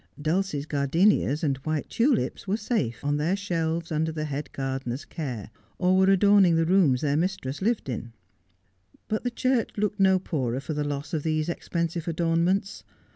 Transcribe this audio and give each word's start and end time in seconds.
Dulcie's 0.19 0.65
gardenias 0.65 1.43
and 1.43 1.57
white 1.57 1.87
tulips 1.87 2.47
were 2.47 2.57
safe 2.57 3.05
on 3.05 3.17
their 3.17 3.35
shelves 3.35 3.91
under 3.91 4.11
the 4.11 4.25
head 4.25 4.51
gardener's 4.51 5.05
care, 5.05 5.51
or 5.77 5.95
were 5.95 6.09
adorn 6.09 6.43
ing 6.43 6.55
the 6.55 6.65
rooms 6.65 7.01
their 7.01 7.15
mistress 7.15 7.61
lived 7.61 7.87
in. 7.87 8.11
But 9.07 9.23
the 9.23 9.29
church 9.29 9.69
looked 9.77 9.99
no 9.99 10.17
poorer 10.17 10.59
for 10.59 10.73
the 10.73 10.83
loss 10.83 11.13
of 11.13 11.21
these 11.21 11.49
expensive 11.49 12.07
adornments. 12.07 12.83